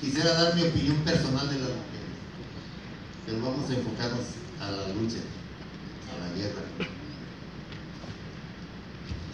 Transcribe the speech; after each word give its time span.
Quisiera 0.00 0.32
dar 0.32 0.54
mi 0.54 0.62
opinión 0.62 0.96
personal 0.98 1.48
de 1.48 1.58
las 1.58 1.68
mujeres, 1.68 2.16
pero 3.26 3.42
vamos 3.42 3.68
a 3.68 3.74
enfocarnos 3.74 4.24
a 4.60 4.70
la 4.70 4.88
lucha, 4.94 5.18
a 6.12 6.18
la 6.20 6.34
guerra. 6.34 6.62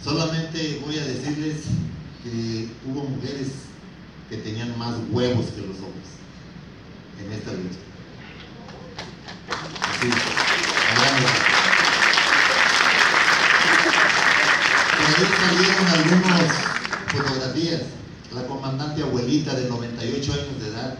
Solamente 0.03 0.81
voy 0.85 0.97
a 0.97 1.05
decirles 1.05 1.63
que 2.23 2.67
hubo 2.87 3.03
mujeres 3.03 3.47
que 4.29 4.37
tenían 4.37 4.77
más 4.77 4.95
huevos 5.11 5.45
que 5.47 5.61
los 5.61 5.77
hombres 5.77 6.09
en 7.23 7.31
esta 7.31 7.51
lucha. 7.51 7.79
Sí, 10.01 10.09
Por 14.97 15.05
ahí 15.15 15.65
salieron 15.79 16.72
fotografías. 17.13 17.81
La 18.33 18.47
comandante 18.47 19.03
abuelita 19.03 19.53
de 19.53 19.69
98 19.69 20.33
años 20.33 20.59
de 20.59 20.69
edad, 20.69 20.97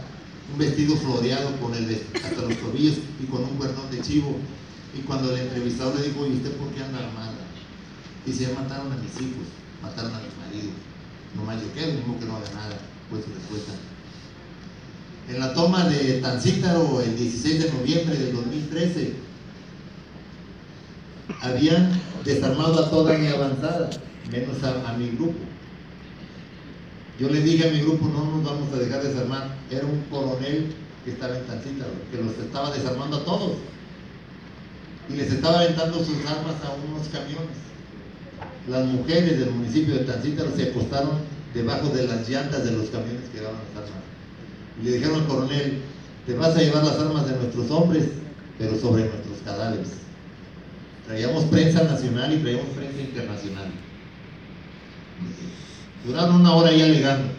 un 0.52 0.58
vestido 0.58 0.96
floreado 0.96 1.56
con 1.60 1.74
el 1.74 2.00
hasta 2.14 2.42
los 2.42 2.56
tobillos 2.58 2.98
y 3.20 3.26
con 3.26 3.42
un 3.42 3.56
cuernón 3.56 3.90
de 3.90 4.00
chivo. 4.00 4.36
Y 4.96 5.00
cuando 5.02 5.34
el 5.34 5.40
entrevistador 5.40 5.98
le 5.98 6.08
dijo, 6.08 6.26
¿y 6.26 6.34
usted 6.34 6.52
por 6.52 6.68
qué 6.68 6.82
anda 6.84 6.98
armada? 6.98 7.34
Dice, 8.24 8.52
mataron 8.54 8.92
a 8.92 8.96
mis 8.96 9.12
hijos, 9.20 9.46
mataron 9.82 10.14
a 10.14 10.18
mi 10.18 10.30
marido. 10.46 10.72
No 11.34 11.42
más 11.44 11.60
yo 11.60 11.72
qué, 11.74 11.92
mismo 11.92 12.18
que 12.18 12.26
no 12.26 12.36
haga 12.36 12.50
nada, 12.54 12.76
fue 13.10 13.20
su 13.20 13.28
respuesta. 13.34 13.72
En 15.28 15.40
la 15.40 15.52
toma 15.52 15.88
de 15.88 16.20
Tancítaro 16.20 17.00
el 17.00 17.16
16 17.16 17.64
de 17.64 17.72
noviembre 17.72 18.16
del 18.16 18.34
2013, 18.34 19.14
habían 21.40 21.90
desarmado 22.24 22.84
a 22.84 22.90
toda 22.90 23.16
mi 23.18 23.26
avanzada, 23.28 23.90
menos 24.30 24.62
a, 24.62 24.92
mi 24.96 25.08
grupo. 25.10 25.38
Yo 27.18 27.28
le 27.28 27.40
dije 27.40 27.68
a 27.68 27.72
mi 27.72 27.80
grupo, 27.80 28.06
no 28.08 28.24
nos 28.24 28.44
vamos 28.44 28.72
a 28.72 28.78
dejar 28.78 29.02
desarmar. 29.02 29.56
Era 29.70 29.86
un 29.86 30.00
coronel 30.10 30.72
que 31.04 31.12
estaba 31.12 31.36
en 31.36 31.44
Tancítaro, 31.44 31.92
que 32.10 32.22
los 32.22 32.36
estaba 32.38 32.70
desarmando 32.72 33.18
a 33.18 33.24
todos. 33.24 33.58
Y 35.08 35.14
les 35.14 35.30
estaba 35.30 35.60
aventando 35.60 35.98
sus 35.98 36.16
armas 36.26 36.56
a 36.64 36.74
unos 36.88 37.08
camiones. 37.08 37.56
Las 38.68 38.86
mujeres 38.86 39.38
del 39.38 39.50
municipio 39.50 39.94
de 39.94 40.04
Tancítaro 40.04 40.50
se 40.56 40.70
acostaron 40.70 41.18
debajo 41.52 41.88
de 41.90 42.08
las 42.08 42.28
llantas 42.28 42.64
de 42.64 42.72
los 42.72 42.88
camiones 42.88 43.28
que 43.32 43.40
daban 43.40 43.60
las 43.74 43.84
armas. 43.84 44.02
Y 44.80 44.84
le 44.84 44.92
dijeron 44.92 45.20
al 45.20 45.26
coronel, 45.28 45.82
te 46.26 46.34
vas 46.34 46.56
a 46.56 46.62
llevar 46.62 46.84
las 46.84 46.98
armas 46.98 47.28
de 47.28 47.36
nuestros 47.36 47.70
hombres, 47.70 48.08
pero 48.58 48.76
sobre 48.76 49.04
nuestros 49.04 49.38
cadáveres. 49.44 49.88
Traíamos 51.06 51.44
prensa 51.44 51.84
nacional 51.84 52.32
y 52.32 52.38
traíamos 52.38 52.68
prensa 52.74 53.00
internacional. 53.00 53.70
Duraron 56.04 56.36
una 56.36 56.54
hora 56.54 56.70
ya 56.70 56.84
alegando. 56.84 57.32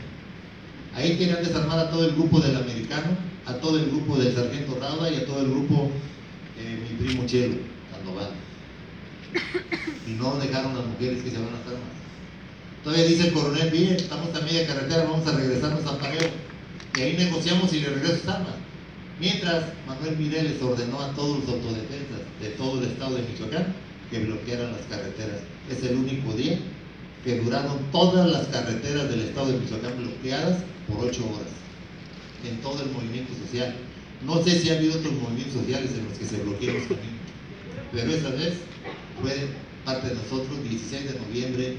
Ahí 0.96 1.18
querían 1.18 1.44
desarmar 1.44 1.78
a 1.78 1.90
todo 1.92 2.06
el 2.06 2.16
grupo 2.16 2.40
del 2.40 2.56
americano, 2.56 3.10
a 3.46 3.54
todo 3.56 3.78
el 3.78 3.88
grupo 3.88 4.18
del 4.18 4.34
sargento 4.34 4.78
Rauda 4.80 5.12
y 5.12 5.18
a 5.18 5.26
todo 5.26 5.42
el 5.42 5.52
grupo 5.52 5.92
eh, 6.58 6.80
mi 6.90 7.06
primo 7.06 7.26
Chelo, 7.28 7.58
Sandoval. 7.92 8.32
Y 10.08 10.12
no 10.12 10.38
dejaron 10.38 10.72
a 10.72 10.76
las 10.76 10.86
mujeres 10.86 11.22
que 11.22 11.30
se 11.30 11.38
van 11.38 11.48
las 11.48 11.68
armas. 11.68 11.94
Todavía 12.84 13.06
dice 13.06 13.28
el 13.28 13.34
coronel, 13.34 13.70
bien, 13.72 13.96
estamos 13.96 14.34
a 14.36 14.42
media 14.42 14.66
carretera, 14.66 15.04
vamos 15.04 15.28
a 15.28 15.36
regresarnos 15.36 15.86
a 15.86 15.98
Pareo. 16.00 16.30
Y 16.98 17.02
ahí 17.02 17.18
negociamos 17.18 17.74
y 17.74 17.82
le 17.82 17.90
regreso 17.90 18.18
sus 18.18 18.28
armas. 18.28 18.56
Mientras 19.20 19.66
Manuel 19.88 20.18
Mireles 20.18 20.62
ordenó 20.62 21.02
a 21.02 21.12
todos 21.14 21.40
los 21.40 21.50
autodefensas 21.50 22.22
de 22.42 22.50
todo 22.58 22.82
el 22.82 22.90
estado 22.90 23.16
de 23.16 23.24
Michoacán 23.24 23.74
que 24.10 24.20
bloquearan 24.20 24.72
las 24.72 24.82
carreteras. 24.90 25.42
Es 25.70 25.84
el 25.84 25.98
único 25.98 26.34
día 26.34 26.60
que 27.26 27.40
duraron 27.40 27.80
todas 27.92 28.30
las 28.32 28.46
carreteras 28.48 29.10
del 29.10 29.22
estado 29.22 29.52
de 29.52 29.58
Michoacán 29.58 29.98
bloqueadas 29.98 30.60
por 30.88 31.04
ocho 31.04 31.26
horas 31.26 31.50
en 32.48 32.62
todo 32.62 32.84
el 32.84 32.92
movimiento 32.92 33.34
social. 33.46 33.76
No 34.24 34.44
sé 34.44 34.60
si 34.60 34.70
ha 34.70 34.78
habido 34.78 35.00
otros 35.00 35.14
movimientos 35.14 35.62
sociales 35.62 35.92
en 35.98 36.06
los 36.06 36.18
que 36.18 36.26
se 36.26 36.38
bloquearon 36.44 36.78
los 36.78 36.88
caminos, 36.88 37.26
pero 37.92 38.12
esa 38.14 38.30
vez 38.30 38.54
fue 39.22 39.50
parte 39.84 40.10
de 40.10 40.16
nosotros, 40.16 40.64
16 40.70 41.14
de 41.14 41.20
noviembre 41.20 41.64
de 41.64 41.78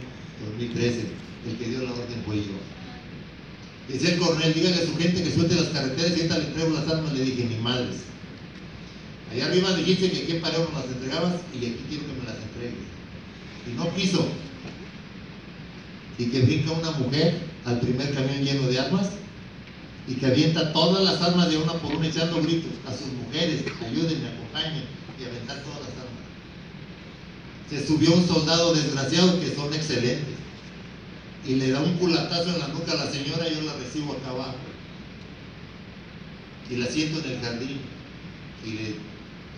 2013, 0.50 1.00
el 1.48 1.56
que 1.56 1.64
dio 1.64 1.82
la 1.82 1.92
orden 1.92 2.22
fue 2.26 2.36
yo. 2.36 2.58
Decía 3.88 4.14
el 4.14 4.18
coronel, 4.18 4.52
dígale 4.52 4.82
a 4.82 4.86
su 4.86 4.96
gente 4.96 5.22
que 5.22 5.30
suelte 5.30 5.54
las 5.54 5.68
carreteras 5.68 6.10
y 6.10 6.20
ahorita 6.20 6.38
le 6.38 6.44
entrego 6.46 6.70
las 6.70 6.88
armas, 6.88 7.12
le 7.12 7.24
dije, 7.24 7.44
ni 7.44 7.56
madres. 7.62 8.02
Allá 9.32 9.46
arriba 9.46 9.74
dijiste 9.74 10.10
que 10.10 10.22
aquí 10.22 10.32
en 10.32 10.40
Pareo 10.40 10.68
no 10.72 10.78
las 10.78 10.88
entregabas 10.88 11.34
y 11.54 11.58
aquí 11.58 11.84
quiero 11.88 12.06
que 12.06 12.12
me 12.12 12.24
las 12.24 12.42
entregues. 12.42 12.86
Y 13.66 13.76
no 13.76 13.94
quiso. 13.94 14.26
Y 16.18 16.26
que 16.26 16.40
brinca 16.40 16.72
una 16.72 16.90
mujer 16.92 17.40
al 17.64 17.80
primer 17.80 18.14
camión 18.14 18.42
lleno 18.42 18.68
de 18.68 18.78
armas 18.78 19.10
y 20.08 20.14
que 20.14 20.26
avienta 20.26 20.72
todas 20.72 21.04
las 21.04 21.20
armas 21.20 21.50
de 21.50 21.58
una 21.58 21.74
por 21.74 21.94
una 21.94 22.06
echando 22.06 22.40
gritos 22.42 22.72
a 22.86 22.92
sus 22.92 23.08
mujeres, 23.12 23.64
ayúdenme, 23.84 24.28
acompañen 24.28 24.84
y 25.20 25.24
aventar 25.24 25.58
todas 25.62 25.80
las 25.80 25.90
armas. 25.90 26.24
Se 27.68 27.86
subió 27.86 28.14
un 28.14 28.26
soldado 28.26 28.72
desgraciado 28.72 29.40
que 29.40 29.54
son 29.54 29.74
excelentes 29.74 30.36
y 31.46 31.56
le 31.56 31.70
da 31.70 31.80
un 31.80 31.94
culatazo 31.94 32.50
en 32.50 32.58
la 32.60 32.68
nuca 32.68 32.92
a 32.92 33.04
la 33.04 33.10
señora, 33.10 33.48
yo 33.48 33.62
la 33.62 33.74
recibo 33.74 34.12
acá 34.12 34.30
abajo. 34.30 34.56
Y 36.70 36.76
la 36.76 36.86
siento 36.86 37.20
en 37.20 37.32
el 37.32 37.40
jardín 37.40 37.80
y 38.64 38.70
le 38.70 38.94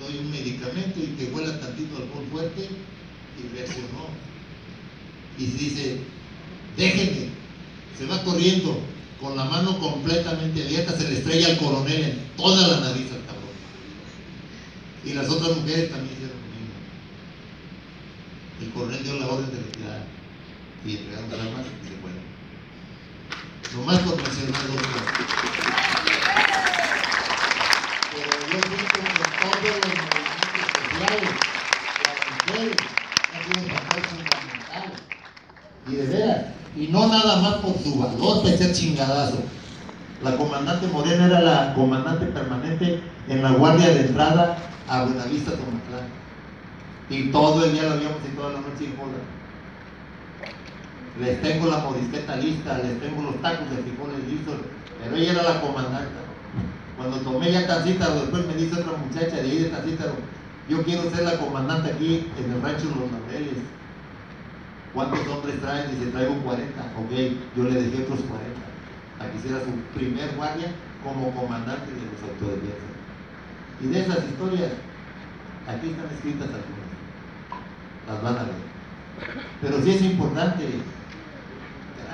doy 0.01 0.19
un 0.21 0.31
medicamento 0.31 1.01
y 1.01 1.17
que 1.17 1.33
huela 1.33 1.59
tantito 1.61 1.97
alcohol 1.97 2.27
fuerte 2.31 2.69
y 3.39 3.57
reaccionó. 3.57 4.09
Y 5.39 5.47
dice, 5.47 6.01
déjenme, 6.77 7.29
se 7.99 8.07
va 8.07 8.23
corriendo 8.23 8.81
con 9.21 9.37
la 9.37 9.45
mano 9.45 9.79
completamente 9.79 10.63
abierta, 10.63 10.97
se 10.97 11.09
le 11.09 11.19
estrella 11.19 11.49
al 11.49 11.59
coronel 11.59 12.03
en 12.03 12.37
toda 12.37 12.69
la 12.69 12.81
nariz 12.81 13.11
al 13.11 13.25
cabrón. 13.27 13.51
Y 15.05 15.13
las 15.15 15.29
otras 15.29 15.57
mujeres 15.57 15.91
también 15.91 16.15
hicieron 16.15 16.37
lo. 16.39 16.49
El 18.65 18.73
coronel 18.73 19.03
dio 19.03 19.19
la 19.19 19.27
orden 19.27 19.51
de 19.51 19.57
retirar 19.57 20.05
y 20.85 20.97
entregaron 20.97 21.31
las 21.31 21.41
armas 21.41 21.67
y 21.67 21.89
se 21.89 21.97
fueron. 21.97 22.23
Nomás 23.75 23.99
por 24.01 24.17
mencionar 24.17 24.67
dos. 24.69 24.83
Pero 28.13 28.31
yo 28.41 28.59
pienso 28.61 28.87
que 28.89 29.01
todos 29.39 29.59
los 29.63 29.83
movimientos 29.87 30.71
sociales, 30.79 31.35
las 32.05 32.19
mujeres, 32.47 32.79
han 33.35 33.41
sido 33.45 33.59
un 33.63 33.69
papel 33.69 34.03
fundamental. 34.05 34.87
Y 35.87 35.91
de 35.97 36.05
veras, 36.07 36.58
y 36.79 36.89
no 36.89 37.09
nada 37.09 37.37
más 37.43 37.55
por 37.57 37.77
su 37.79 37.99
valor 37.99 38.45
de 38.45 38.57
ser 38.57 38.73
chingadazo. 38.73 39.39
La 40.23 40.37
comandante 40.37 40.87
Morena 40.89 41.27
era 41.27 41.41
la 41.41 41.75
comandante 41.75 42.27
permanente 42.27 43.03
en 43.29 43.43
la 43.43 43.53
guardia 43.53 43.89
de 43.89 44.07
entrada 44.07 44.59
a 44.89 45.05
Buenavista, 45.05 45.53
Tomatlán. 45.53 46.09
Y 47.11 47.31
todo 47.31 47.65
el 47.65 47.73
día 47.73 47.85
lo 47.85 47.93
habíamos 47.93 48.19
y 48.25 48.37
toda 48.37 48.53
la 48.53 48.61
noche 48.61 48.85
en 48.85 48.97
joda 48.97 49.19
les 51.21 51.43
tengo 51.43 51.67
la 51.67 51.79
morisqueta 51.79 52.37
lista, 52.37 52.79
les 52.79 53.01
tengo 53.01 53.23
los 53.23 53.43
tacos 53.43 53.69
de 53.71 53.83
frijoles 53.83 54.23
listos, 54.29 54.55
pero 55.03 55.17
ella 55.17 55.33
era 55.33 55.43
la 55.43 55.61
comandante. 55.61 56.15
Cuando 56.97 57.17
tomé 57.19 57.53
ya 57.53 57.67
Tancítaro, 57.67 58.15
después 58.15 58.47
me 58.47 58.55
dice 58.55 58.81
otra 58.81 58.97
muchacha 58.97 59.37
de 59.37 59.43
ahí 59.43 59.59
de 59.59 59.71
Tancítaro, 59.71 60.15
yo 60.69 60.83
quiero 60.83 61.11
ser 61.11 61.25
la 61.25 61.39
comandante 61.39 61.93
aquí 61.93 62.27
en 62.39 62.53
el 62.53 62.63
rancho 62.63 62.87
Los 62.87 63.11
Laureles. 63.11 63.65
¿Cuántos 64.95 65.27
hombres 65.29 65.61
traen? 65.61 65.91
Dice, 65.91 66.11
traigo 66.11 66.35
40. 66.43 66.81
Ok, 66.81 67.11
yo 67.57 67.65
le 67.65 67.83
dejé 67.83 68.03
otros 68.05 68.21
40. 68.21 68.39
Aquí 69.21 69.39
será 69.43 69.61
su 69.61 69.71
primer 69.97 70.35
guardia 70.37 70.69
como 71.03 71.31
comandante 71.35 71.93
de 71.93 72.03
los 72.03 72.23
autodefensas. 72.23 72.97
Y 73.81 73.87
de 73.89 74.01
esas 74.01 74.25
historias, 74.25 74.73
aquí 75.67 75.91
están 75.91 76.07
escritas 76.07 76.49
algunas. 76.49 76.89
Las 78.09 78.23
van 78.23 78.39
a 78.39 78.45
ver. 78.45 78.69
Pero 79.61 79.83
sí 79.83 79.91
es 79.91 80.03
importante 80.03 80.65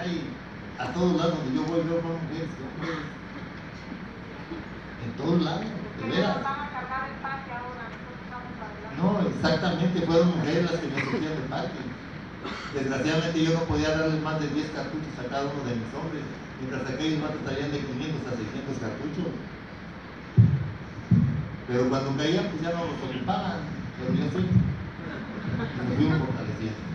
hay 0.05 0.31
a 0.79 0.93
todos 0.93 1.17
lados 1.17 1.39
donde 1.39 1.55
yo 1.55 1.63
voy, 1.65 1.83
mujeres 1.83 2.51
que 2.57 2.65
hombres. 2.65 2.99
En 5.05 5.13
todos 5.17 5.43
lados, 5.43 5.65
de 6.01 6.11
veras. 6.11 6.37
No, 8.99 9.29
exactamente, 9.29 10.01
fueron 10.03 10.37
mujeres 10.37 10.71
las 10.71 10.81
que 10.81 10.89
me 10.89 11.01
surgían 11.01 11.35
del 11.35 11.43
parque. 11.49 11.79
Desgraciadamente 12.75 13.45
yo 13.45 13.53
no 13.55 13.65
podía 13.65 13.97
darles 13.97 14.21
más 14.23 14.41
de 14.41 14.49
10 14.49 14.71
cartuchos 14.71 15.15
a 15.19 15.29
cada 15.31 15.45
uno 15.45 15.65
de 15.65 15.77
mis 15.77 15.95
hombres, 15.95 16.23
mientras 16.61 16.83
aquellos 16.91 17.21
más 17.21 17.31
traían 17.45 17.71
de 17.71 17.81
500 17.81 18.27
a 18.27 18.37
600 18.37 18.79
cartuchos. 18.81 19.31
Pero 21.69 21.89
cuando 21.89 22.17
caían, 22.17 22.49
pues 22.51 22.63
ya 22.63 22.73
no 22.77 22.85
los 22.85 23.01
ocupaban, 23.01 23.59
pero 23.97 24.13
yo 24.13 24.27
sí. 24.31 24.45
Nos 24.45 25.97
fuimos 25.97 26.19
fortaleciendo. 26.19 26.94